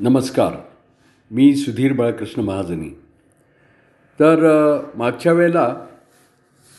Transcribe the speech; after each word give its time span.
नमस्कार. 0.00 0.52
मी 1.30 1.54
सुधीर 1.56 1.92
बाळकृष्ण 1.92 2.42
महाजनी. 2.44 2.88
तर 4.20 4.40
मागच्या 4.96 5.32
वेळेला 5.32 5.74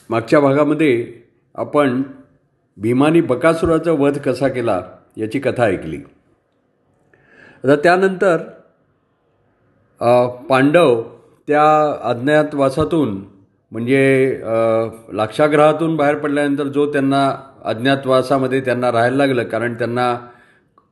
मागच्या 0.10 0.40
भागामध्ये 0.40 1.14
आपण 1.56 2.02
भीमानी 2.78 3.22
बकासुराचा 3.22 3.92
वध 3.92 4.18
कसा 4.26 4.48
केला 4.48 4.80
याची 5.18 5.40
कथा 5.40 5.64
ऐकली. 5.64 5.98
आता 5.98 7.76
त्यानंतर 7.76 8.38
पांडव 10.50 11.02
त्या 11.48 11.66
अज्ञातवासातून 12.10 13.18
म्हणजे 13.72 14.40
लाक्षागृहातून 15.14 15.96
बाहेर 15.96 16.18
पडल्यानंतर 16.18 16.68
जो 16.68 16.92
त्यांना 16.94 17.30
अज्ञातवासामध्ये 17.66 18.62
त्यांना 18.62 18.92
राहायला 18.92 19.18
लागलं 19.18 19.44
कारण 19.44 19.74
त्यांना 19.74 20.16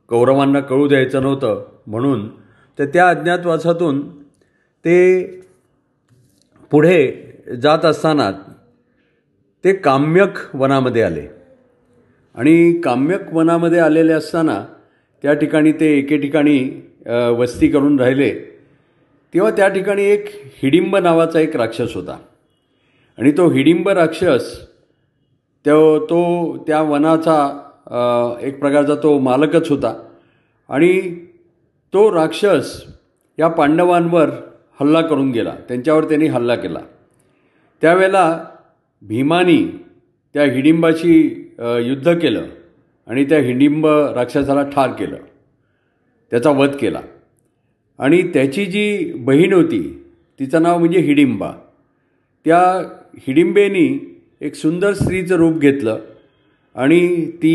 कौरवांना 0.08 0.60
कळू 0.60 0.86
द्यायचं 0.88 1.22
नव्हतं. 1.22 1.64
म्हणून 1.86 2.28
तर 2.78 2.84
त्या 2.84 3.08
अज्ञातवासातून 3.08 4.00
ते 4.84 5.24
पुढे 6.70 6.98
जात 7.62 7.84
असताना 7.84 8.30
ते 9.64 9.72
काम्यक 9.72 10.54
वनामध्ये 10.54 11.02
आले. 11.02 11.26
आणि 12.34 12.80
काम्यक 12.84 13.32
वनामध्ये 13.34 13.78
आलेले 13.78 14.12
असताना 14.12 14.64
त्या 15.22 15.34
ठिकाणी 15.34 15.72
ते 15.72 15.86
एके 15.98 16.16
ठिकाणी 16.18 16.58
वस्ती 17.38 17.68
करून 17.68 17.98
राहिले. 18.00 18.32
तेव्हा 19.34 19.50
त्या 19.50 19.68
ठिकाणी 19.68 20.04
एक 20.04 20.26
हिडिंब 20.62 20.96
नावाचा 20.96 21.40
एक 21.40 21.56
राक्षस 21.56 21.94
होता. 21.94 22.18
आणि 23.18 23.30
तो 23.32 23.48
हिडिंब 23.50 23.88
राक्षस 23.88 24.54
तो 25.66 25.98
तो 26.06 26.20
त्या 26.66 26.80
वनाचा 26.82 27.65
एक 28.42 28.58
प्रकारचा 28.58 28.94
तो 29.02 29.18
मालकच 29.18 29.68
होता. 29.70 29.94
आणि 30.68 31.00
तो 31.92 32.12
राक्षस 32.14 32.82
या 33.38 33.48
पांडवांवर 33.48 34.30
हल्ला 34.80 35.00
करून 35.00 35.30
गेला. 35.30 35.54
त्यांच्यावर 35.68 36.04
त्यांनी 36.04 36.26
हल्ला 36.26 36.54
केला. 36.56 36.80
त्यावेळेला 37.80 38.44
भीमानी 39.02 39.66
त्या 40.34 40.44
हिडिंबाशी 40.44 41.18
युद्ध 41.84 42.12
केलं 42.18 42.44
आणि 43.06 43.24
त्या 43.24 43.38
हिडिंब 43.38 43.86
राक्षसाला 43.86 44.62
ठार 44.62 44.90
केलं. 44.90 45.16
त्याचा 46.30 46.50
वध 46.50 46.74
केला. 46.80 47.00
आणि 47.98 48.22
त्याची 48.22 48.64
जी 48.66 49.12
बहीण 49.16 49.52
होती 49.52 50.04
तिचं 50.40 50.62
नाव 50.62 50.78
म्हणजे 50.78 51.00
हिडिंबा. 51.00 51.52
त्या 52.44 52.62
हिडिंबेनी 53.18 54.20
एक 54.40 54.54
सुंदर 54.54 54.92
स्त्रीचं 54.92 55.36
रूप 55.36 55.58
घेतलं. 55.58 55.98
आणि 56.76 57.26
ती 57.42 57.54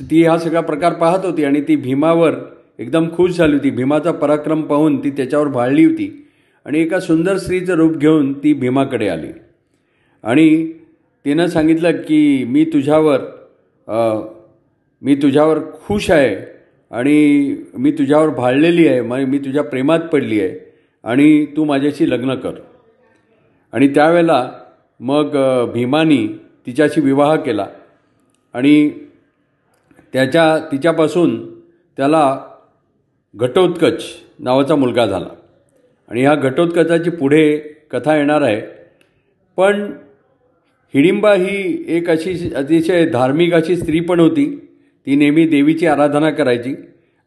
ती 0.00 0.22
हा 0.24 0.36
सगळा 0.38 0.60
प्रकार 0.60 0.92
पाहत 0.92 1.24
होती 1.24 1.44
आणि 1.44 1.60
ती 1.60 1.76
भीमावर 1.76 2.34
एकदम 2.78 3.08
खुश 3.16 3.30
झाली 3.30 3.52
होती. 3.52 3.70
भीमाचा 3.70 4.12
पराक्रम 4.12 4.62
पाहून 4.62 4.96
ती 5.04 5.10
त्याच्यावर 5.10 5.48
भाळली 5.48 5.84
होती 5.84 6.10
आणि 6.66 6.80
एका 6.80 7.00
सुंदर 7.00 7.36
स्त्रीचं 7.36 7.74
रूप 7.74 7.96
घेऊन 7.96 8.32
ती 8.42 8.52
भीमाकडे 8.52 9.08
आली. 9.08 9.28
आणि 10.24 10.66
तिनं 11.24 11.46
सांगितलं 11.46 12.00
की 12.02 12.44
मी 12.44 12.64
तुझ्यावर 12.64 13.20
मी 15.02 15.14
तुझ्यावर 15.14 15.58
खुश 15.86 16.10
आहे 16.10 16.36
आणि 16.90 17.56
मी 17.78 17.90
तुझ्यावर 17.90 18.28
भाळलेली 18.28 18.86
आहे 18.88 19.00
मग 19.00 19.20
मी 19.28 19.38
तुझ्या 19.38 19.62
प्रेमात 19.62 20.00
पडली 20.12 20.40
आहे 20.40 20.58
आणि 21.04 21.44
तू 21.56 21.64
माझ्याशी 21.64 22.10
लग्न 22.10 22.34
कर. 22.34 22.54
आणि 23.72 23.88
त्यावेळेला 23.88 24.50
मग 25.00 25.36
भीमानी 25.72 26.26
तिच्याशी 26.66 27.00
विवाह 27.00 27.34
केला. 27.36 27.66
आणि 28.54 28.90
त्याच्या 30.12 30.58
तिच्यापासून 30.72 31.54
त्याला 31.96 32.40
घटोत्कच 33.36 34.04
नावाचा 34.38 34.76
मुलगा 34.76 35.06
झाला. 35.06 35.28
आणि 36.08 36.20
ह्या 36.20 36.34
घटोत्कचाची 36.34 37.10
पुढे 37.10 37.56
कथा 37.90 38.16
येणार 38.16 38.42
आहे. 38.42 38.62
पण 39.56 39.92
हिडिंबा 40.94 41.34
ही 41.34 41.84
एक 41.88 42.10
अशी 42.10 42.54
अतिशय 42.54 43.06
धार्मिक 43.06 43.54
अशी 43.54 43.76
स्त्री 43.76 44.00
पण 44.00 44.20
होती. 44.20 44.68
ती 45.06 45.16
नेहमी 45.16 45.46
देवीची 45.46 45.86
आराधना 45.86 46.30
करायची 46.30 46.74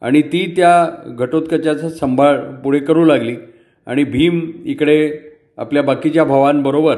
आणि 0.01 0.21
ती 0.21 0.53
त्या 0.55 0.89
घटोत्कचाचा 1.07 1.89
सांभाळ 1.89 2.39
पुढे 2.39 2.79
करू 2.79 3.05
लागली. 3.05 3.35
आणि 3.85 4.03
भीम 4.03 4.51
इकडे 4.65 5.19
आपल्या 5.57 5.83
बाकीच्या 5.83 6.23
भावांबरोबर 6.23 6.95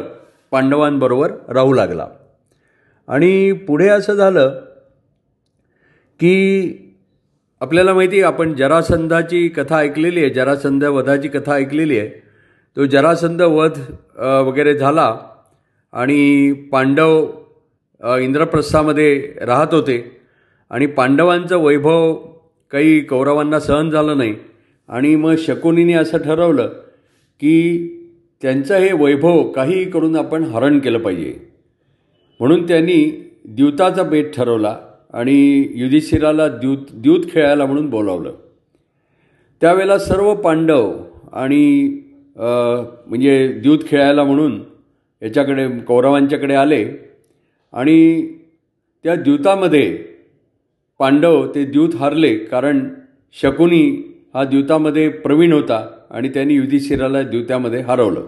पांडवांबरोबर 0.51 1.31
राहू 1.49 1.73
लागला. 1.73 2.07
आणि 3.09 3.51
पुढे 3.67 3.87
असं 3.87 4.13
झालं 4.13 4.59
की 6.19 6.35
आपल्याला 7.61 7.93
माहिती 7.93 8.15
आहे 8.15 8.23
आपण 8.23 8.53
जरासंधाची 8.53 9.47
कथा 9.47 9.77
ऐकलेली 9.77 10.19
आहे 10.23 10.29
जरासंध 10.33 10.83
वधाची 10.83 11.27
कथा 11.27 11.53
ऐकलेली 11.53 11.99
आहे. 11.99 12.09
तो 12.77 12.85
जरासंध 12.85 13.41
वध 13.41 13.79
वगैरे 14.47 14.77
झाला 14.77 15.17
आणि 15.93 16.51
पांडव 16.71 17.27
इंद्रप्रस्थामध्ये 18.19 19.33
राहत 19.41 19.73
होते. 19.73 19.97
आणि 20.71 20.85
पांडवांचं 20.85 21.57
वैभव 21.57 22.13
काही 22.71 22.99
कौरवांना 23.01 23.59
सहन 23.59 23.89
झालं 23.89 24.17
नाही. 24.17 24.35
आणि 24.89 25.15
मग 25.15 25.35
शकुनीने 25.37 25.93
असं 25.93 26.17
ठरवलं 26.17 26.67
की 27.41 27.55
त्यांचं 28.41 28.77
हे 28.77 28.91
वैभव 28.93 29.51
काही 29.51 29.83
करून 29.85 30.15
आपण 30.15 30.43
हरण 30.43 30.79
केलं 30.79 30.99
पाहिजे. 30.99 31.48
म्हणून 32.39 32.67
त्यांनी 32.67 33.03
द्यूताचा 33.55 34.03
बेत 34.03 34.25
ठरवला 34.35 34.75
आणि 35.13 35.67
युधिष्ठिराला 35.75 36.47
द्यूत 36.47 36.91
द्यूत 36.93 37.25
खेळायला 37.31 37.65
म्हणून 37.65 37.89
बोलावलं. 37.89 38.33
त्यावेळेला 39.61 39.97
सर्व 39.99 40.33
पांडव 40.33 40.91
आणि 41.33 41.87
म्हणजे 42.37 43.47
द्यूत 43.61 43.79
खेळायला 43.87 44.23
म्हणून 44.23 44.59
याच्याकडे 45.21 45.67
कौरवांच्याकडे 45.87 46.55
आले 46.55 46.85
आणि 47.73 48.21
त्या 49.05 49.15
द्यूतामध्ये 49.15 49.91
पांडव 50.99 51.45
ते 51.55 51.63
द्यूत 51.65 51.95
हारले 51.95 52.35
कारण 52.45 52.87
शकुनी 53.41 53.83
हा 54.33 54.43
द्यूतामध्ये 54.43 55.07
प्रवीण 55.09 55.53
होता 55.53 55.85
आणि 56.11 56.29
त्यांनी 56.29 56.53
युधिष्ठिराला 56.53 57.21
द्यूतामध्ये 57.23 57.81
हरवलं. 57.81 58.25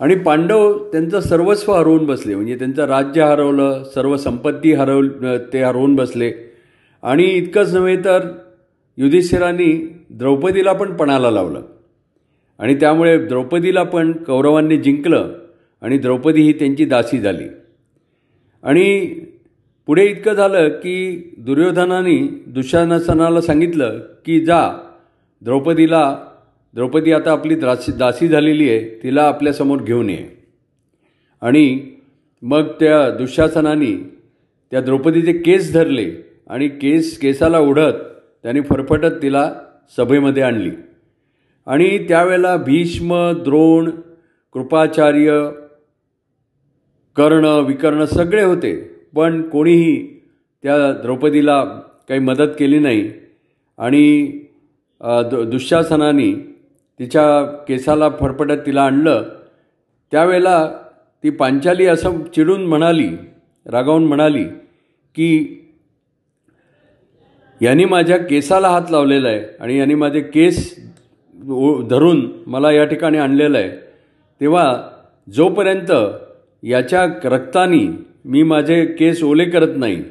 आणि 0.00 0.14
पांडव 0.14 0.78
त्यांचं 0.92 1.20
सर्वस्व 1.20 1.72
हरवून 1.72 2.06
बसले. 2.06 2.34
म्हणजे 2.34 2.54
त्यांचं 2.54 2.84
राज्य 2.84 3.22
हरवलं 3.22 3.82
सर्व 3.94 4.16
संपत्ती 4.16 4.72
हरव 4.72 5.02
ते 5.52 5.62
हरवून 5.62 5.94
बसले. 5.94 6.32
आणि 7.02 7.24
इतकंच 7.24 7.74
नव्हे 7.74 7.96
तर 7.96 8.32
युधिष्ठिरांनी 8.96 10.00
द्रौपदीला 10.10 10.72
पण 10.72 10.96
पणाला 10.96 11.30
लावलं. 11.30 11.62
आणि 12.58 12.74
त्यामुळे 12.74 13.26
द्रौपदीला 13.26 13.82
पण 13.82 14.12
कौरवांनी 14.12 14.76
जिंकलं 14.76 15.32
आणि 15.82 15.98
द्रौपदी 15.98 16.42
ही 16.42 16.52
त्यांची 16.52 16.84
दासी 16.84 17.18
झाली. 17.18 17.44
आणि 18.62 19.06
पुढे 19.86 20.06
इतकं 20.06 20.32
झालं 20.32 20.68
की 20.68 21.30
दुर्योधनाने 21.38 22.42
दुशासनाला 22.46 23.40
सांगितलं 23.40 23.98
की 24.24 24.44
जा 24.44 24.70
द्रौपदीला 25.42 26.16
द्रौपदी 26.74 27.12
आता 27.12 27.32
आपली 27.32 27.54
दासी 27.54 27.92
दासी 27.92 28.28
झालेली 28.28 28.68
आहे 28.70 28.80
तिला 29.02 29.22
आपल्यासमोर 29.22 29.82
घेऊन 29.82 30.10
ये. 30.10 30.26
आणि 31.40 31.80
मग 32.42 32.68
त्या 32.80 33.10
दुःशासनाने 33.10 33.92
त्या 34.70 34.80
द्रौपदीचे 34.80 35.32
केस 35.32 35.72
धरले 35.72 36.10
आणि 36.46 36.68
केस 36.68 37.18
केसाला 37.18 37.58
ओढत 37.58 37.98
त्याने 38.42 38.60
फरफटत 38.60 39.22
तिला 39.22 39.52
सभेमध्ये 39.96 40.42
आणली. 40.42 40.70
आणि 41.66 41.98
त्यावेळेला 42.08 42.56
भीष्म 42.56 43.14
द्रोण 43.44 43.90
कृपाचार्य 44.52 45.50
कर्ण 47.16 47.44
विकर्ण 47.44 48.04
सगळे 48.04 48.42
होते 48.42 48.74
पण 49.14 49.42
कोणीही 49.42 50.20
त्या 50.62 50.92
द्रौपदीला 50.92 51.64
काही 52.08 52.20
मदत 52.20 52.56
केली 52.58 52.78
नाही. 52.78 53.10
आणि 53.78 54.26
दु 55.00 55.44
दुःशासनाने 55.44 56.51
तिच्या 57.00 57.42
केसाला 57.68 58.08
फरफटत 58.20 58.66
तिला 58.66 58.82
आणलं. 58.82 59.22
त्यावेळेला 60.12 60.68
ती 61.24 61.30
पांचाली 61.30 61.86
असं 61.86 62.22
चिडून 62.34 62.64
म्हणाली 62.66 63.08
रागावून 63.66 64.06
म्हणाली 64.06 64.44
की 65.16 65.58
यांनी 67.60 67.84
माझ्या 67.84 68.16
केसाला 68.18 68.68
हात 68.68 68.90
लावलेला 68.90 69.28
आहे 69.28 69.44
आणि 69.60 69.78
यांनी 69.78 69.94
माझे 69.94 70.20
केस 70.20 70.74
धरून 71.90 72.26
मला 72.46 72.72
या 72.72 72.84
ठिकाणी 72.84 73.18
आणलेलं 73.18 73.58
आहे. 73.58 73.70
तेव्हा 74.40 74.82
जोपर्यंत 75.28 75.92
याच्या 76.62 77.04
रक्ताने 77.24 77.86
मी 78.24 78.42
माझे 78.42 78.84
केस 78.98 79.22
ओले 79.22 79.44
करत 79.44 79.76
नाही 79.76 80.02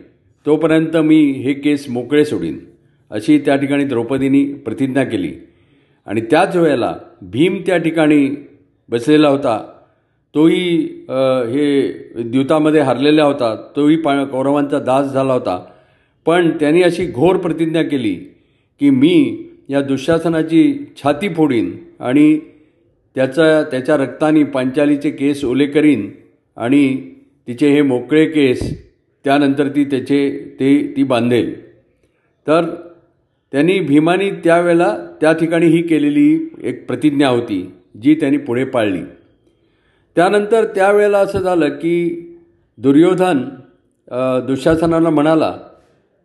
तोपर्यंत 0.45 0.97
मी 0.97 1.19
हे 1.31 1.53
केस 1.53 1.89
मोकळे 1.89 2.25
सोडीन 2.25 2.59
अशी 3.11 3.37
त्या 3.39 3.55
ठिकाणी 3.55 3.83
द्रौपदीनी 3.83 4.43
प्रतिज्ञा 4.55 5.03
केली. 5.03 5.33
आणि 6.07 6.21
त्याच 6.21 6.55
वेळेला 6.55 6.93
भीम 7.21 7.61
त्या 7.65 7.77
ठिकाणी 7.77 8.27
बसलेला 8.89 9.29
होता. 9.29 9.57
तोही 10.35 10.77
हे 11.49 12.23
द्यूतामध्ये 12.23 12.81
हरलेला 12.81 13.23
होता. 13.23 13.55
तोही 13.75 13.95
पा 13.95 14.23
कौरवांचा 14.23 14.79
दास 14.79 15.11
झाला 15.13 15.33
होता. 15.33 15.63
पण 16.25 16.49
त्यांनी 16.59 16.81
अशी 16.83 17.05
घोर 17.05 17.37
प्रतिज्ञा 17.37 17.83
केली 17.83 18.13
की 18.81 18.89
मी 18.89 19.47
या 19.69 19.81
दुःशासनाची 19.81 20.73
छाती 20.97 21.29
फोडीन 21.33 21.71
आणि 21.99 22.39
त्याचा 23.15 23.61
त्याच्या 23.71 23.97
रक्ताने 23.97 24.43
पांचालीचे 24.43 25.09
केस 25.11 25.43
ओले 25.45 25.65
करीन 25.65 26.09
आणि 26.57 26.95
तिचे 27.47 27.69
हे 27.69 27.81
मोकळे 27.81 28.25
केस 28.25 28.59
त्यानंतर 29.25 29.67
ती 29.67 29.83
त्याचे 29.83 30.19
ते 30.59 30.75
ती 30.95 31.03
बांधेल. 31.03 31.53
तर 32.47 32.65
त्यांनी 33.51 33.79
भीमानी 33.79 34.29
त्यावेळेला 34.43 34.95
त्या 35.21 35.31
ठिकाणी 35.33 35.65
ही 35.65 35.81
केलेली 35.81 36.49
एक 36.63 36.85
प्रतिज्ञा 36.87 37.29
होती 37.29 37.71
जी 38.03 38.15
त्यांनी 38.15 38.37
पुढे 38.37 38.63
पाळली. 38.63 39.01
त्यानंतर 40.15 40.65
त्यावेळेला 40.65 41.19
असं 41.19 41.39
झालं 41.39 41.69
की 41.69 41.95
दुर्योधन 42.77 43.43
दुःशासनाला 44.47 45.09
म्हणाला 45.09 45.51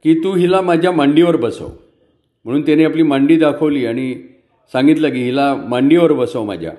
की 0.05 0.14
तू 0.14 0.34
हिला 0.34 0.61
माझ्या 0.61 0.93
मांडीवर 0.93 1.37
बसव. 1.37 1.69
म्हणून 2.44 2.62
त्याने 2.62 2.84
आपली 2.84 3.02
मांडी 3.02 3.37
दाखवली 3.37 3.87
आणि 3.87 4.14
सांगितलं 4.73 5.11
की 5.11 5.23
हिला 5.25 5.55
मांडीवर 5.55 6.12
बसव 6.12 6.44
माझ्या. 6.44 6.73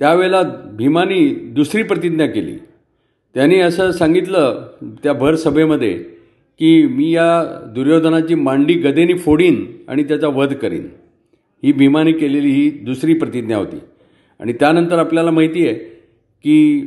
त्यावेळेला 0.00 0.42
भीमानी 0.72 1.28
दुसरी 1.56 1.82
प्रतिज्ञा 1.82 2.26
केली. 2.26 2.56
त्यांनी 3.34 3.60
असं 3.60 3.90
सांगितलं 3.90 4.66
त्या 5.02 5.12
भर 5.12 5.34
सभेमध्ये 5.34 6.04
की 6.62 6.86
मी 6.86 7.10
या 7.10 7.44
दुर्योधनाची 7.74 8.34
मांडी 8.34 8.74
गदेने 8.74 9.14
फोडीन 9.14 9.72
आणि 9.88 10.04
त्याचा 10.04 10.28
वध 10.28 10.54
करीन. 10.54 10.88
ही 11.64 11.72
भीमाने 11.72 12.12
केलेली 12.12 12.48
ही 12.48 12.70
दुसरी 12.70 13.14
प्रतिज्ञा 13.14 13.56
होती. 13.56 13.76
आणि 14.40 14.52
त्यानंतर 14.52 14.98
आपल्याला 14.98 15.30
माहिती 15.30 15.66
आहे 15.66 15.74
की 16.44 16.82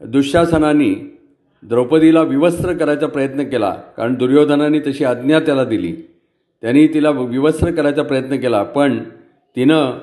दुःशासनाने 0.00 1.18
द्रौपदीला 1.62 2.22
विवस्त्र 2.22 2.72
करायचा 2.72 3.06
प्रयत्न 3.06 3.42
केला 3.42 3.70
कारण 3.96 4.14
दुर्योधनाने 4.14 4.78
तशी 4.78 5.04
आज्ञा 5.04 5.40
त्याला 5.40 5.64
दिली. 5.64 5.92
त्यांनी 6.60 6.86
तिला 6.86 7.10
विवस्त्र 7.10 7.70
करायचा 7.70 8.02
प्रयत्न 8.02 8.36
केला 8.36 8.62
पण 8.62 8.98
तिनं 9.56 9.98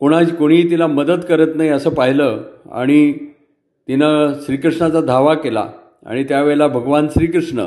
कोणाची 0.00 0.36
कोणीही 0.36 0.70
तिला 0.70 0.86
मदत 0.86 1.20
करत 1.28 1.52
नाही 1.54 1.70
असं 1.70 1.90
पाहिलं 1.90 2.42
आणि 2.72 3.12
तिनं 3.88 4.32
श्रीकृष्णाचा 4.46 5.00
धावा 5.00 5.34
केला. 5.34 5.68
आणि 6.06 6.24
त्यावेळेला 6.24 6.66
भगवान 6.66 7.08
श्रीकृष्ण 7.08 7.64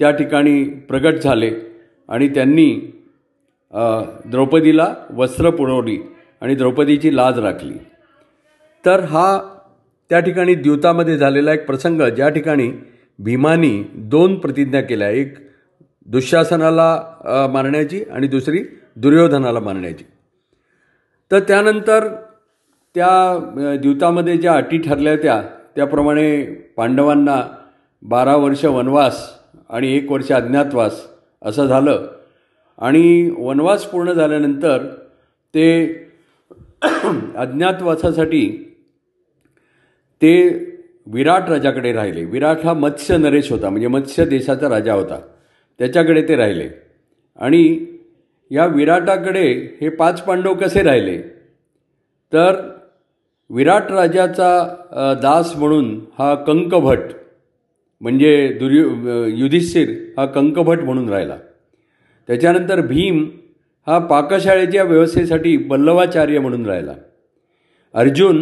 त्या 0.00 0.10
ठिकाणी 0.10 0.62
प्रगट 0.88 1.14
झाले 1.14 1.50
आणि 2.08 2.28
त्यांनी 2.28 2.70
द्रौपदीला 4.30 4.94
वस्त्र 5.16 5.50
पुरवली 5.50 5.98
आणि 6.40 6.54
द्रौपदीची 6.54 7.14
लाज 7.16 7.38
राखली. 7.38 7.74
तर 8.84 9.00
हा 9.00 9.40
त्या 10.10 10.20
ठिकाणी 10.20 10.54
द्यूतामध्ये 10.54 11.16
झालेला 11.18 11.52
एक 11.52 11.66
प्रसंग 11.66 12.02
ज्या 12.16 12.28
ठिकाणी 12.28 12.70
भीमानी 13.18 13.82
दोन 13.94 14.34
प्रतिज्ञा 14.38 14.80
केल्या 14.80 15.10
एक 15.10 15.34
दुःशासनाला 16.06 17.48
मारण्याची 17.52 18.02
आणि 18.04 18.28
दुसरी 18.28 18.62
दुर्योधनाला 18.96 19.60
मारण्याची. 19.60 20.04
तर 21.30 21.40
त्यानंतर 21.48 22.08
त्या 22.94 23.76
द्यूतामध्ये 23.82 24.36
ज्या 24.36 24.54
अटी 24.54 24.78
ठरल्या 24.78 25.12
होत्या 25.12 25.40
त्याप्रमाणे 25.74 26.42
पांडवांना 26.76 27.40
बारा 28.02 28.36
वर्ष 28.36 28.64
वनवास 28.64 29.22
आणि 29.72 29.96
एक 29.96 30.10
वर्ष 30.12 30.32
अज्ञातवास 30.32 31.06
असं 31.42 31.66
झालं. 31.66 32.06
आणि 32.78 33.34
वनवास 33.38 33.84
पूर्ण 33.84 34.12
झाल्यानंतर 34.12 34.86
ते 35.54 35.66
अज्ञातवासासाठी 37.36 38.74
ते 40.22 40.34
विराट 41.06 41.48
राजाकडे 41.48 41.92
राहिले. 41.92 42.24
विराट 42.24 42.64
हा 42.64 42.72
मत्स्य 42.72 43.16
नरेश 43.16 43.50
होता 43.52 43.70
म्हणजे 43.70 43.86
मत्स्य 43.86 44.24
देशाचा 44.24 44.68
राजा 44.68 44.94
होता. 44.94 45.20
त्याच्याकडे 45.78 46.22
ते 46.22 46.36
राहिले. 46.36 46.68
आणि 47.38 47.86
या 48.50 48.66
विराटाकडे 48.66 49.76
हे 49.80 49.88
पाच 49.88 50.22
पांडव 50.22 50.54
कसे 50.54 50.82
राहिले? 50.82 51.22
तर 52.32 52.68
विराट 53.50 53.90
राजाचा 53.90 54.50
दास 55.22 55.56
म्हणून 55.56 56.00
हा 56.18 56.34
कंकभट 56.34 56.98
म्हणजे 58.02 58.30
दुर्यु 58.60 58.88
युधिष्ठिर 59.36 59.90
हा 60.16 60.24
कंकभट 60.26 60.80
म्हणून 60.84 61.08
राहिला. 61.08 61.36
त्याच्यानंतर 62.28 62.80
भीम 62.86 63.24
हा 63.86 63.98
पाकशाळेच्या 63.98 64.82
व्यवस्थेसाठी 64.84 65.56
बल्लवाचार्य 65.56 66.38
म्हणून 66.38 66.66
राहिला. 66.66 66.94
अर्जुन 67.94 68.40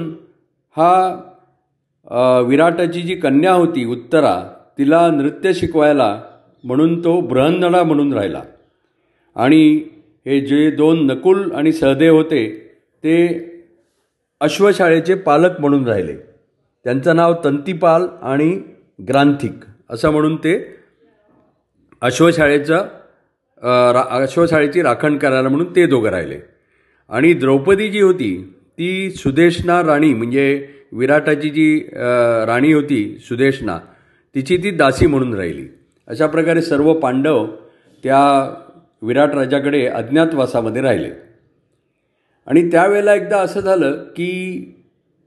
हा 0.76 2.42
विराटाची 2.46 3.00
जी 3.00 3.14
कन्या 3.14 3.52
होती 3.52 3.84
उत्तरा 3.84 4.34
तिला 4.78 5.06
नृत्य 5.10 5.52
शिकवायला 5.54 6.18
म्हणून 6.64 6.98
तो 7.04 7.20
बृहन्नडा 7.20 7.82
म्हणून 7.82 8.12
राहिला. 8.12 8.42
आणि 9.36 9.62
हे 10.26 10.40
जे 10.40 10.70
दोन 10.70 11.04
नकुल 11.06 11.50
आणि 11.52 11.72
सहदेव 11.72 12.16
होते 12.16 12.46
ते 13.04 13.16
अश्वशाळेचे 14.40 15.14
पालक 15.14 15.60
म्हणून 15.60 15.86
राहिले. 15.88 16.14
त्यांचं 16.84 17.16
नाव 17.16 17.34
तंतीपाल 17.44 18.06
आणि 18.22 18.50
ग्रांथिक. 19.08 19.64
असं 19.90 20.10
म्हणून 20.10 20.36
ते 20.36 20.54
अश्वशाळेचं 22.02 22.86
रा 23.92 24.02
अश्वशाळेची 24.16 24.82
राखण 24.82 25.16
करायला 25.18 25.48
म्हणून 25.48 25.74
ते 25.76 25.86
दोघं 25.86 26.10
राहिले. 26.10 26.38
आणि 27.10 27.32
द्रौपदी 27.34 27.88
जी 27.90 28.00
होती 28.00 28.36
ती 28.78 29.10
सुदेशना 29.10 29.80
राणी 29.82 30.12
म्हणजे 30.14 30.66
विराटाची 30.92 31.48
जी 31.50 31.78
राणी 32.46 32.72
होती 32.72 33.18
सुदेशना 33.28 33.78
तिची 34.34 34.56
ती 34.56 34.70
दासी 34.70 35.06
म्हणून 35.06 35.34
राहिली. 35.34 35.66
अशा 36.08 36.26
प्रकारे 36.26 36.62
सर्व 36.62 36.92
पांडव 37.00 37.46
त्या 38.04 38.20
विराट 39.02 39.34
राजाकडे 39.34 39.86
अज्ञातवासामध्ये 39.86 40.82
राहिले. 40.82 41.10
आणि 42.48 42.70
त्यावेळेला 42.70 43.14
एकदा 43.14 43.40
असं 43.40 43.60
झालं 43.60 43.92
की 44.16 44.60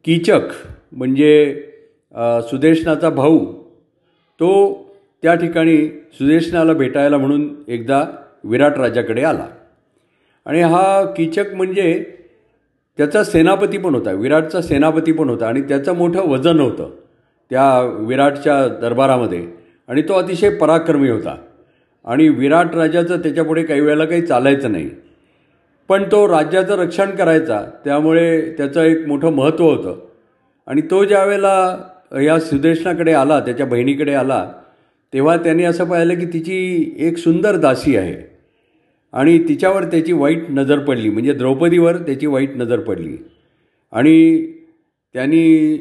कीचक 0.06 0.52
म्हणजे 0.92 1.54
सुदेशनाचा 2.50 3.10
भाऊ 3.10 3.46
तो 4.44 4.86
त्या 5.22 5.36
ठिकाणी 5.36 5.88
सुदेशनाला 6.14 6.74
भेटायला 6.74 7.18
म्हणून 7.18 7.56
एकदा 7.68 8.06
विराट 8.44 8.78
राजाकडे 8.78 9.24
आला. 9.24 9.48
आणि 10.46 10.62
हा 10.62 11.06
कीचक 11.06 11.54
म्हणजे 11.54 12.06
त्याचा 12.98 13.24
सेनापती 13.24 13.78
पण 13.78 13.96
होता 13.96 14.12
विराटचा 14.12 14.62
सेनापती 14.62 15.12
पण 15.12 15.30
होता 15.30 15.48
आणि 15.48 15.62
त्याचं 15.62 15.96
मोठं 15.96 16.30
वजन 16.30 16.60
होतं 16.60 16.90
त्या 17.50 17.82
विराटच्या 17.82 18.68
दरबारामध्ये. 18.68 19.48
आणि 19.88 20.02
तो 20.02 20.14
अतिशय 20.14 20.50
पराक्रमी 20.50 21.10
होता. 21.10 21.36
आणि 22.06 22.30
विराट 22.30 22.76
राजाचं 22.76 23.20
त्याच्यापुढे 23.20 23.64
काही 23.64 23.82
वेळेला 23.82 24.06
काही 24.06 24.22
चालायचं 24.22 24.72
नाही. 24.72 24.90
पण 25.90 26.04
तो 26.04 26.28
राज्याचं 26.28 26.76
रक्षण 26.76 27.10
करायचा 27.12 27.62
त्यामुळे 27.84 28.42
त्याचं 28.58 28.82
एक 28.82 29.08
मोठं 29.08 29.30
महत्त्व 29.30 29.66
होतं. 29.66 29.96
आणि 30.68 30.82
तो 30.82 31.04
ज्या 31.04 31.24
वेळेला 31.24 31.78
या 32.20 32.40
सुदेशनाकडे 32.40 33.14
आला 33.14 33.40
त्याच्या 33.40 33.66
बहिणीकडे 33.66 34.14
आला 34.14 34.52
तेव्हा 35.14 35.38
त्याने 35.38 35.64
असं 35.64 35.86
पाहिलं 35.86 36.20
की 36.20 36.26
तिची 36.26 36.96
एक 36.98 37.18
सुंदर 37.18 37.56
दासी 37.56 37.96
आहे. 37.96 38.34
आणि 39.14 39.38
तिच्यावर 39.50 39.84
त्याची 39.84 40.14
वाईट 40.14 40.46
नजर 40.50 40.80
पडली 40.80 41.10
म्हणजे 41.10 41.34
द्रौपदीवर 41.34 41.98
त्याची 41.98 42.28
वाईट 42.28 42.52
नजर 42.56 42.80
पडली. 42.80 43.18
आणि 43.92 44.48
त्यांनी 45.14 45.78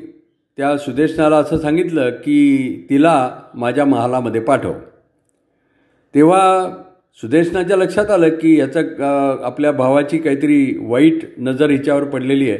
त्या 0.56 0.76
सुदेशनाला 0.78 1.36
असं 1.36 1.58
सांगितलं 1.58 2.10
की 2.10 2.86
तिला 2.90 3.30
माझ्या 3.54 3.84
महालामध्ये 3.84 4.40
पाठव. 4.40 4.72
तेव्हा 6.14 6.76
सुदेशनाच्या 7.20 7.76
लक्षात 7.76 8.10
आलं 8.10 8.28
की 8.28 8.58
याचं 8.58 9.42
आपल्या 9.44 9.72
भावाची 9.72 10.18
काहीतरी 10.18 10.76
वाईट 10.80 11.18
नजर 11.38 11.70
हिच्यावर 11.70 12.04
पडलेली 12.04 12.50
आहे. 12.50 12.58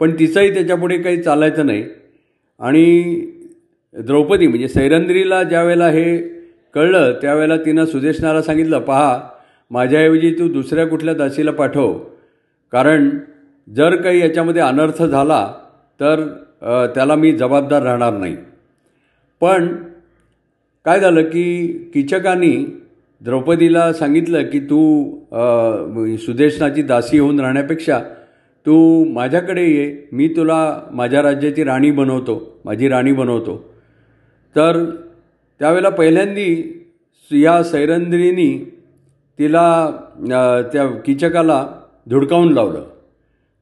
पण 0.00 0.18
तिचंही 0.18 0.54
त्याच्यापुढे 0.54 0.98
काही 0.98 1.22
चालायचं 1.22 1.66
नाही. 1.66 1.84
आणि 2.60 3.20
द्रौपदी 3.94 4.46
म्हणजे 4.46 4.68
सैरंद्रीला 4.68 5.42
ज्या 5.42 5.62
वेळेला 5.62 5.88
हे 5.88 6.16
कळलं 6.74 7.12
त्यावेळेला 7.22 7.56
तिनं 7.56 7.84
सुदेशनाला 7.84 8.42
सांगितलं 8.42 8.78
पहा 8.78 9.20
माझ्याऐवजी 9.70 10.30
तू 10.38 10.48
दुसऱ्या 10.52 10.86
कुठल्या 10.86 11.14
दासीला 11.14 11.50
पाठव. 11.52 11.92
कारण 12.72 13.08
जर 13.68 13.96
काही 14.02 14.20
याच्यामध्ये 14.20 14.62
अनर्थ 14.62 15.02
झाला 15.02 15.46
तर 16.00 16.26
त्याला 16.94 17.14
मी 17.14 17.32
जबाबदार 17.32 17.82
राहणार 17.82 18.12
नाही. 18.12 18.36
पण 19.42 19.66
काय 20.86 21.00
झालं 21.00 21.22
की 21.22 21.66
किचकांनी 21.94 22.54
द्रौपदीला 23.22 23.92
सांगितलं 23.92 24.42
की 24.50 24.60
तू 24.60 26.16
सुदेशनाची 26.26 26.82
दासी 26.82 27.18
होऊन 27.18 27.40
राहण्यापेक्षा 27.40 28.00
तू 28.66 29.04
माझ्याकडे 29.12 29.64
ये 29.64 30.08
मी 30.12 30.28
तुला 30.28 30.80
माझ्या 30.92 31.22
राज्याची 31.22 31.64
राणी 31.64 31.90
बनवतो 31.90 32.60
माझी 32.64 32.88
राणी 32.88 33.12
बनवतो. 33.12 33.56
तर 34.56 34.84
त्यावेळेला 35.60 35.88
पहिल्यांदी 35.88 36.50
या 37.30 37.62
सैरंद्रीनी 37.64 38.58
तिला 39.38 39.90
त्या 40.72 40.86
किचकाला 41.04 41.66
धुडकावून 42.10 42.52
लावलं 42.52 42.84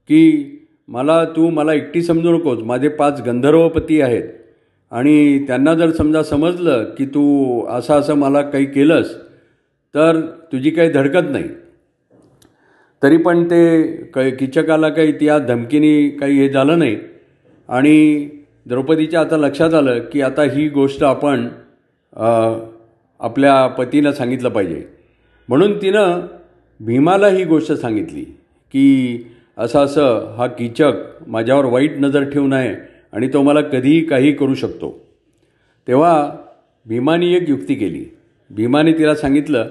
की 0.08 0.52
मला 0.88 1.24
तू 1.36 1.48
मला 1.50 1.72
एकटी 1.74 2.02
समजू 2.02 2.32
नकोस 2.32 2.62
माझे 2.62 2.88
पाच 2.88 3.22
गंधर्वपती 3.26 4.00
आहेत. 4.00 4.24
आणि 4.92 5.46
त्यांना 5.46 5.74
जर 5.74 5.90
समजा 5.90 6.22
समजलं 6.22 6.84
की 6.98 7.06
तू 7.06 7.64
असं 7.68 7.94
असं 7.94 8.14
मला 8.14 8.42
काही 8.42 8.64
केलंस 8.64 9.14
तर 9.94 10.20
तुझी 10.52 10.70
काही 10.70 10.90
धडकत 10.90 11.30
नाही. 11.30 11.44
तरी 13.02 13.16
पण 13.16 13.44
ते 13.44 13.86
क 14.14 14.18
किचकाला 14.38 14.88
काही 14.88 15.12
त्या 15.12 15.38
धमकीनी 15.38 16.08
काही 16.10 16.38
हे 16.38 16.48
झालं 16.48 16.78
नाही. 16.78 16.96
आणि 17.68 18.28
द्रौपदीच्या 18.66 19.20
आता 19.20 19.36
लक्षात 19.36 19.74
आलं 19.74 19.98
की 20.12 20.20
आता 20.20 20.42
ही 20.52 20.68
गोष्ट 20.68 21.02
आपण 21.04 21.46
आपल्या 23.20 23.66
पतीला 23.68 24.12
सांगितलं 24.12 24.48
पाहिजे. 24.48 24.82
म्हणून 25.48 25.76
तिनं 25.82 26.20
भीमाला 26.80 27.28
ही 27.28 27.44
गोष्ट 27.44 27.72
सांगितली 27.72 28.22
की 28.74 29.26
असं 29.58 29.84
असं 29.84 30.34
हा 30.36 30.46
किचक 30.46 30.92
माझ्यावर 31.26 31.64
वाईट 31.64 31.98
नजर 31.98 32.24
ठेवून 32.30 32.52
आहे 32.52 32.74
आणि 33.12 33.28
तो 33.32 33.42
मला 33.42 33.60
कधीही 33.62 34.00
काही 34.04 34.32
करू 34.32 34.54
शकतो. 34.54 34.90
तेव्हा 35.88 36.30
भीमाने 36.86 37.32
एक 37.34 37.48
युक्ती 37.48 37.74
केली. 37.74 38.04
भीमाने 38.50 38.92
तिला 38.92 39.14
सांगितलं 39.14 39.68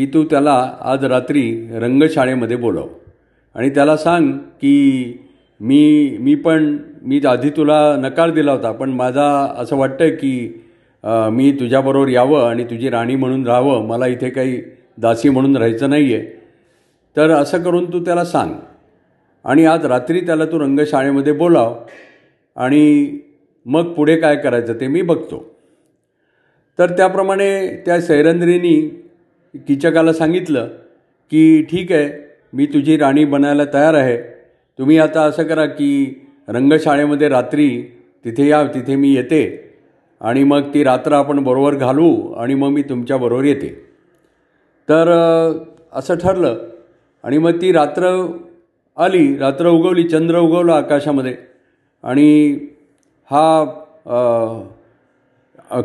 की 0.00 0.06
तू 0.06 0.22
त्याला 0.24 0.52
आज 0.80 1.04
रात्री 1.04 1.42
रंगशाळेमध्ये 1.78 2.56
बोलव. 2.56 2.86
आणि 3.54 3.70
त्याला 3.70 3.96
सांग 3.96 4.30
की 4.60 5.18
मी 5.60 6.16
मी 6.20 6.34
पण 6.34 6.76
मी 7.02 7.20
आधी 7.26 7.50
तुला 7.50 7.96
नकार 7.96 8.30
दिला 8.30 8.52
होता 8.52 8.70
पण 8.72 8.90
माझा 8.90 9.26
असं 9.58 9.76
वाटतं 9.76 10.08
की 10.08 10.62
मी 11.04 11.50
तुझ्याबरोबर 11.60 12.08
यावं 12.08 12.48
आणि 12.50 12.64
तुझी 12.64 12.90
राणी 12.90 13.16
म्हणून 13.16 13.46
राहावं 13.46 13.86
मला 13.86 14.06
इथे 14.06 14.30
काही 14.30 14.60
दासी 14.98 15.28
म्हणून 15.28 15.56
राहायचं 15.56 15.90
नाही 15.90 16.14
आहे 16.14 16.24
तर 17.16 17.30
असं 17.30 17.62
करून 17.62 17.92
तू 17.92 18.04
त्याला 18.04 18.24
सांग. 18.24 18.54
आणि 19.44 19.64
आज 19.64 19.84
रात्री 19.86 20.20
त्याला 20.20 20.44
तू 20.44 20.58
रंगशाळेमध्ये 20.58 21.32
बोलाव. 21.32 21.74
आणि 22.56 23.18
मग 23.66 23.92
पुढे 23.92 24.16
काय 24.16 24.36
करायचं 24.36 24.80
ते 24.80 24.86
मी 24.86 25.02
बघतो. 25.02 25.44
तर 26.78 26.90
त्याप्रमाणे 26.90 27.50
त्या 27.86 28.00
सैरंद्रीनी 28.00 29.06
किचकाला 29.54 30.12
सांगितलं 30.12 30.68
की 31.30 31.62
ठीक 31.70 31.92
आहे 31.92 32.10
मी 32.52 32.66
तुझी 32.66 32.96
राणी 32.96 33.24
बनायला 33.24 33.64
तयार 33.74 33.94
आहे. 33.94 34.16
तुम्ही 34.78 34.98
आता 34.98 35.22
असं 35.22 35.42
करा 35.42 35.64
की 35.66 35.90
रंगशाळेमध्ये 36.48 37.28
रात्री 37.28 37.68
तिथे 38.24 38.46
या 38.48 38.62
तिथे 38.74 38.96
मी 38.96 39.12
येते. 39.14 39.42
आणि 40.20 40.44
मग 40.44 40.62
ती 40.74 40.82
रात्र 40.84 41.12
आपण 41.12 41.42
बरोबर 41.44 41.74
घालवू 41.74 42.32
आणि 42.32 42.54
मग 42.54 42.68
मी 42.68 42.82
तुमच्याबरोबर 42.82 43.44
येते. 43.44 43.68
तर 44.88 45.12
असं 45.92 46.16
ठरलं. 46.18 46.58
आणि 47.24 47.38
मग 47.38 47.60
ती 47.62 47.72
रात्र 47.72 48.08
आली 48.96 49.36
रात्र 49.38 49.68
उगवली 49.68 50.08
चंद्र 50.08 50.38
उगवला 50.38 50.74
आकाशामध्ये. 50.74 51.36
आणि 52.02 52.58
हा 53.30 53.64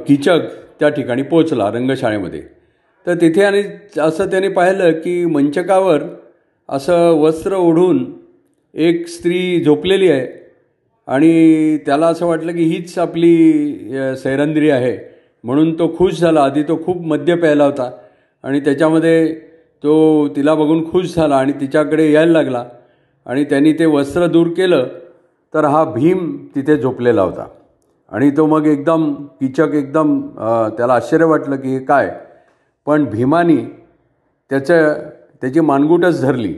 किचक 0.07 0.39
त्या 0.79 0.89
ठिकाणी 0.89 1.21
पोचला 1.23 1.71
रंगशाळेमध्ये. 1.71 2.43
तर 3.05 3.15
तिथे 3.21 3.43
आणि 3.43 3.63
असं 3.99 4.25
त्याने 4.25 4.47
पाहिलं 4.49 4.91
की 4.91 5.25
मंचकावर 5.25 6.03
असं 6.69 7.11
वस्त्र 7.21 7.55
ओढून 7.55 8.05
एक 8.73 9.07
स्त्री 9.07 9.63
झोपलेली 9.65 10.09
आहे 10.11 10.27
आणि 11.07 11.77
त्याला 11.85 12.07
असं 12.07 12.25
वाटलं 12.25 12.51
की 12.51 12.63
हीच 12.63 12.97
आपली 12.99 13.35
सैरंद्री 14.17 14.69
आहे. 14.69 14.97
म्हणून 15.43 15.73
तो 15.79 15.87
खुश 15.97 16.19
झाला. 16.19 16.41
आधी 16.41 16.63
तो 16.63 16.79
खूप 16.85 17.01
मद्य 17.05 17.35
प्यायला 17.35 17.65
होता 17.65 17.89
आणि 18.43 18.59
त्याच्यामध्ये 18.59 19.33
तो 19.83 20.27
तिला 20.35 20.53
बघून 20.55 20.83
खुश 20.91 21.15
झाला 21.15 21.35
आणि 21.37 21.51
तिच्याकडे 21.51 22.11
यायला 22.11 22.31
लागला 22.31 22.63
आणि 23.25 23.43
त्यांनी 23.43 23.73
ते 23.73 23.85
वस्त्र 23.85 24.27
दूर 24.27 24.47
केलं 24.47 24.87
तर 25.53 25.65
हा 25.65 25.83
भीम 25.85 26.35
तिथे 26.55 26.77
झोपलेला 26.77 27.21
होता. 27.21 27.47
आणि 28.11 28.29
तो 28.37 28.45
मग 28.45 28.65
एकदम 28.67 29.13
किचक 29.13 29.73
एकदम 29.73 30.19
त्याला 30.77 30.93
आश्चर्य 30.93 31.25
वाटलं 31.25 31.55
की 31.55 31.69
हे 31.69 31.79
काय? 31.79 32.09
पण 32.85 33.05
भीमाने 33.05 33.85
त्याचं 34.49 34.93
त्याची 35.41 35.59
मानगुटच 35.59 36.21
धरली. 36.21 36.55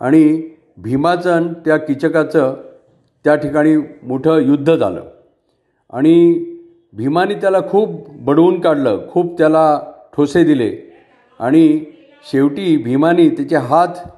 आणि 0.00 0.50
भीमाचं 0.78 1.32
आणि 1.32 1.48
त्या 1.64 1.76
किचकाचं 1.76 2.56
त्या 3.24 3.34
ठिकाणी 3.34 3.76
मोठं 4.02 4.38
युद्ध 4.38 4.76
झालं. 4.76 5.02
आणि 5.90 6.44
भीमाने 6.92 7.34
त्याला 7.34 7.60
खूप 7.60 8.10
बडवून 8.10 8.60
काढलं 8.60 9.08
खूप 9.10 9.38
त्याला 9.38 9.80
ठोसे 10.16 10.44
दिले. 10.44 10.92
आणि 11.38 11.84
शेवटी 12.32 12.76
भीमाने 12.76 13.28
त्याचे 13.28 13.56
हात 13.56 14.08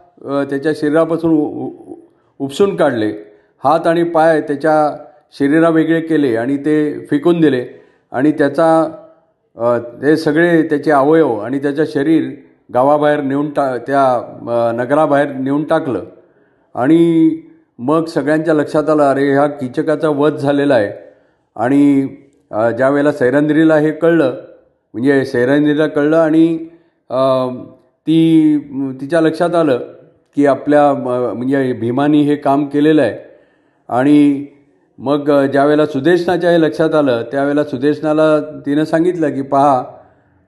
त्याच्या 0.51 0.73
शरीरापासून 0.77 1.31
उ- 1.31 1.95
उपसून 2.39 2.77
काढले. 2.77 3.13
हात 3.65 3.87
आणि 3.87 4.05
पाय 4.05 4.41
त्याच्या 4.41 5.05
शरीरा 5.33 5.69
वेगळे 5.69 6.01
केले 6.01 6.37
आणि 6.37 6.57
ते 6.57 7.07
फेकून 7.07 7.41
दिले. 7.41 7.67
आणि 8.13 8.33
त्याचा 8.33 8.89
ते 10.03 10.17
सगळे 10.17 10.63
त्याचे 10.69 10.91
अवयव 10.91 11.39
आणि 11.41 11.59
त्याचं 11.59 11.85
शरीर 11.95 12.31
गावाबाहेर 12.75 13.21
नेऊन 13.23 13.51
टा 13.51 13.77
त्या 13.87 14.73
नगराबाहेर 14.77 15.33
नेऊन 15.33 15.65
टाकलं. 15.65 16.05
आणि 16.75 17.41
मग 17.79 18.05
सगळ्यांच्या 18.07 18.55
लक्षात 18.55 18.89
आलं 18.91 19.03
अरे 19.03 19.31
ह्या 19.33 19.47
किचकाचा 19.47 20.09
वध 20.09 20.37
झालेला 20.37 20.75
आहे. 20.75 20.91
आणि 21.57 22.07
ज्या 22.77 22.89
वेळेला 22.91 23.13
सैरंद्रीला 23.13 23.77
हे 23.79 23.91
कळलं 23.93 24.35
म्हणजे 24.95 25.25
सैरंद्रीला 25.25 25.87
कळलं 25.87 26.17
आणि 26.17 26.57
ती 28.07 28.59
तिच्या 29.01 29.21
लक्षात 29.21 29.55
आलं 29.55 29.79
की 30.37 30.47
आपल्या 30.47 30.93
म, 30.95 31.09
म्हणजे 31.09 31.73
भीमानी 31.81 32.21
हे 32.23 32.37
काम 32.37 32.65
केलेलं 32.69 33.03
आहे. 33.03 33.19
आणि 33.89 34.47
मग 34.99 35.31
ज्यावेळेला 35.47 35.87
सुदेशनाच्या 35.87 36.51
हे 36.51 36.61
लक्षात 36.61 36.95
आलं 36.95 37.23
त्यावेळेला 37.23 37.65
सुदेशनाला 37.65 38.41
तिनं 38.67 38.85
सांगितलं 38.85 39.35
की 39.35 39.43
पहा 39.43 39.85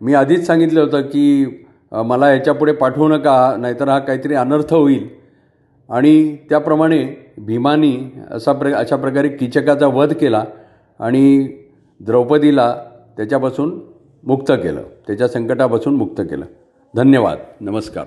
मी 0.00 0.14
आधीच 0.14 0.46
सांगितलं 0.46 0.80
होतं 0.80 1.00
की 1.00 1.46
मला 1.92 2.26
ह्याच्यापुढे 2.26 2.72
पाठवू 2.72 3.08
नका 3.08 3.56
नाहीतर 3.58 3.88
हा 3.88 3.98
काहीतरी 3.98 4.34
अनर्थ 4.34 4.74
होईल. 4.74 5.08
आणि 5.88 6.36
त्याप्रमाणे 6.48 7.32
भीमानी 7.38 7.96
असा 8.30 8.52
प्र 8.52 8.72
अशा 8.72 8.96
प्रकारे 8.96 9.28
किचकाचा 9.28 9.86
वध 9.86 10.12
केला 10.12 10.44
आणि 11.00 11.48
द्रौपदीला 12.00 12.74
त्याच्यापासून 13.16 13.80
मुक्त 14.24 14.52
केलं 14.52 14.82
त्याच्या 15.06 15.28
संकटापासून 15.28 15.94
मुक्त 15.94 16.20
केलं. 16.20 16.44
धन्यवाद. 16.96 17.38
नमस्कार. 17.60 18.04